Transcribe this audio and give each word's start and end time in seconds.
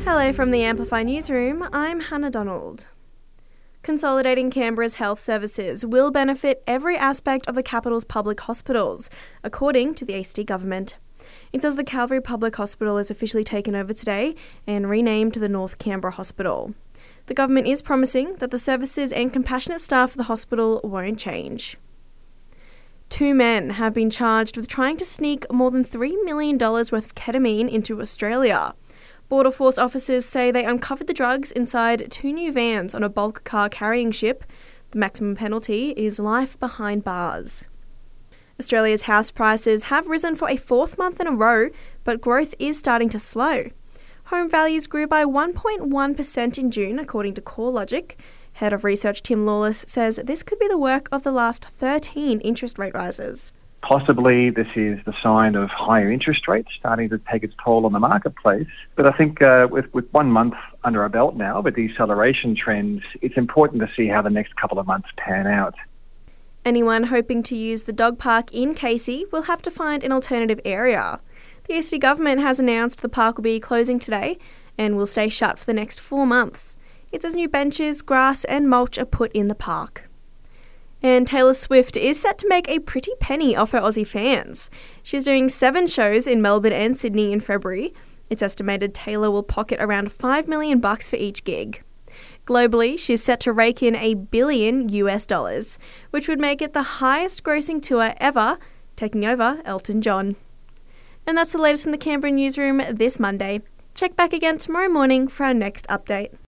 Hello 0.00 0.32
from 0.32 0.50
the 0.50 0.62
Amplify 0.64 1.02
Newsroom. 1.04 1.68
I'm 1.72 2.00
Hannah 2.00 2.30
Donald. 2.30 2.88
Consolidating 3.82 4.50
Canberra's 4.50 4.96
health 4.96 5.20
services 5.20 5.86
will 5.86 6.10
benefit 6.10 6.62
every 6.66 6.96
aspect 6.96 7.46
of 7.46 7.54
the 7.54 7.62
capital's 7.62 8.04
public 8.04 8.40
hospitals, 8.40 9.10
according 9.44 9.94
to 9.94 10.04
the 10.04 10.14
ACT 10.18 10.44
government. 10.46 10.96
It 11.52 11.62
says 11.62 11.76
the 11.76 11.84
Calvary 11.84 12.20
Public 12.20 12.56
Hospital 12.56 12.98
is 12.98 13.10
officially 13.10 13.44
taken 13.44 13.74
over 13.74 13.92
today 13.92 14.34
and 14.66 14.90
renamed 14.90 15.34
the 15.34 15.48
North 15.48 15.78
Canberra 15.78 16.12
Hospital. 16.12 16.74
The 17.26 17.34
government 17.34 17.68
is 17.68 17.82
promising 17.82 18.34
that 18.36 18.50
the 18.50 18.58
services 18.58 19.12
and 19.12 19.32
compassionate 19.32 19.80
staff 19.80 20.10
of 20.10 20.16
the 20.16 20.24
hospital 20.24 20.80
won't 20.82 21.18
change. 21.18 21.78
Two 23.12 23.34
men 23.34 23.70
have 23.70 23.92
been 23.92 24.08
charged 24.08 24.56
with 24.56 24.68
trying 24.68 24.96
to 24.96 25.04
sneak 25.04 25.44
more 25.52 25.70
than 25.70 25.84
$3 25.84 26.24
million 26.24 26.56
worth 26.56 26.92
of 26.92 27.14
ketamine 27.14 27.70
into 27.70 28.00
Australia. 28.00 28.74
Border 29.32 29.50
Force 29.50 29.78
officers 29.78 30.26
say 30.26 30.50
they 30.50 30.66
uncovered 30.66 31.06
the 31.06 31.14
drugs 31.14 31.52
inside 31.52 32.10
two 32.10 32.34
new 32.34 32.52
vans 32.52 32.94
on 32.94 33.02
a 33.02 33.08
bulk 33.08 33.44
car 33.44 33.70
carrying 33.70 34.10
ship. 34.10 34.44
The 34.90 34.98
maximum 34.98 35.36
penalty 35.36 35.92
is 35.92 36.18
life 36.18 36.60
behind 36.60 37.02
bars. 37.02 37.66
Australia's 38.60 39.04
house 39.04 39.30
prices 39.30 39.84
have 39.84 40.06
risen 40.06 40.36
for 40.36 40.50
a 40.50 40.58
fourth 40.58 40.98
month 40.98 41.18
in 41.18 41.26
a 41.26 41.32
row, 41.32 41.70
but 42.04 42.20
growth 42.20 42.54
is 42.58 42.78
starting 42.78 43.08
to 43.08 43.18
slow. 43.18 43.70
Home 44.24 44.50
values 44.50 44.86
grew 44.86 45.06
by 45.06 45.24
1.1% 45.24 46.58
in 46.58 46.70
June, 46.70 46.98
according 46.98 47.32
to 47.32 47.40
CoreLogic. 47.40 48.16
Head 48.52 48.74
of 48.74 48.84
Research 48.84 49.22
Tim 49.22 49.46
Lawless 49.46 49.86
says 49.88 50.16
this 50.16 50.42
could 50.42 50.58
be 50.58 50.68
the 50.68 50.76
work 50.76 51.08
of 51.10 51.22
the 51.22 51.32
last 51.32 51.64
13 51.64 52.40
interest 52.40 52.78
rate 52.78 52.92
rises. 52.92 53.54
Possibly 53.82 54.50
this 54.50 54.68
is 54.76 55.00
the 55.04 55.12
sign 55.22 55.56
of 55.56 55.68
higher 55.68 56.10
interest 56.10 56.46
rates 56.46 56.68
starting 56.78 57.10
to 57.10 57.18
take 57.30 57.42
its 57.42 57.54
toll 57.62 57.84
on 57.84 57.92
the 57.92 57.98
marketplace. 57.98 58.68
But 58.96 59.12
I 59.12 59.16
think 59.16 59.42
uh, 59.42 59.66
with, 59.70 59.92
with 59.92 60.10
one 60.12 60.30
month 60.30 60.54
under 60.84 61.02
our 61.02 61.08
belt 61.08 61.36
now, 61.36 61.60
with 61.60 61.74
deceleration 61.74 62.56
trends, 62.56 63.02
it's 63.20 63.36
important 63.36 63.82
to 63.82 63.88
see 63.96 64.06
how 64.06 64.22
the 64.22 64.30
next 64.30 64.54
couple 64.56 64.78
of 64.78 64.86
months 64.86 65.08
pan 65.16 65.48
out. 65.48 65.74
Anyone 66.64 67.04
hoping 67.04 67.42
to 67.42 67.56
use 67.56 67.82
the 67.82 67.92
dog 67.92 68.20
park 68.20 68.52
in 68.54 68.72
Casey 68.72 69.26
will 69.32 69.42
have 69.42 69.62
to 69.62 69.70
find 69.70 70.04
an 70.04 70.12
alternative 70.12 70.60
area. 70.64 71.18
The 71.64 71.76
ACT 71.76 71.98
government 71.98 72.40
has 72.40 72.60
announced 72.60 73.02
the 73.02 73.08
park 73.08 73.36
will 73.36 73.42
be 73.42 73.58
closing 73.58 73.98
today 73.98 74.38
and 74.78 74.96
will 74.96 75.08
stay 75.08 75.28
shut 75.28 75.58
for 75.58 75.64
the 75.64 75.74
next 75.74 76.00
four 76.00 76.24
months. 76.24 76.76
It 77.12 77.22
says 77.22 77.34
new 77.34 77.48
benches, 77.48 78.00
grass, 78.00 78.44
and 78.44 78.70
mulch 78.70 78.96
are 78.96 79.04
put 79.04 79.32
in 79.32 79.48
the 79.48 79.56
park. 79.56 80.08
And 81.02 81.26
Taylor 81.26 81.54
Swift 81.54 81.96
is 81.96 82.20
set 82.20 82.38
to 82.38 82.48
make 82.48 82.68
a 82.68 82.78
pretty 82.78 83.12
penny 83.18 83.56
off 83.56 83.72
her 83.72 83.80
Aussie 83.80 84.06
fans. 84.06 84.70
She's 85.02 85.24
doing 85.24 85.48
seven 85.48 85.86
shows 85.86 86.26
in 86.26 86.40
Melbourne 86.40 86.72
and 86.72 86.96
Sydney 86.96 87.32
in 87.32 87.40
February. 87.40 87.92
It's 88.30 88.42
estimated 88.42 88.94
Taylor 88.94 89.30
will 89.30 89.42
pocket 89.42 89.78
around 89.80 90.12
5 90.12 90.46
million 90.46 90.78
bucks 90.78 91.10
for 91.10 91.16
each 91.16 91.44
gig. 91.44 91.82
Globally, 92.46 92.98
she's 92.98 93.22
set 93.22 93.40
to 93.40 93.52
rake 93.52 93.82
in 93.82 93.96
a 93.96 94.14
billion 94.14 94.88
US 94.88 95.26
dollars, 95.26 95.78
which 96.10 96.28
would 96.28 96.40
make 96.40 96.62
it 96.62 96.72
the 96.72 96.82
highest 96.82 97.42
grossing 97.42 97.82
tour 97.82 98.14
ever, 98.18 98.58
taking 98.96 99.24
over 99.24 99.60
Elton 99.64 100.02
John. 100.02 100.36
And 101.26 101.36
that's 101.36 101.52
the 101.52 101.58
latest 101.58 101.84
from 101.84 101.92
the 101.92 101.98
Canberra 101.98 102.32
newsroom 102.32 102.82
this 102.90 103.20
Monday. 103.20 103.60
Check 103.94 104.16
back 104.16 104.32
again 104.32 104.58
tomorrow 104.58 104.88
morning 104.88 105.28
for 105.28 105.44
our 105.44 105.54
next 105.54 105.86
update. 105.88 106.34